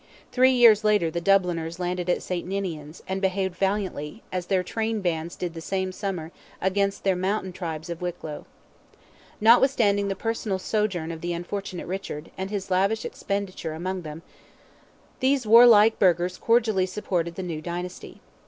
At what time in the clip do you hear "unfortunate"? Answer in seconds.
11.33-11.85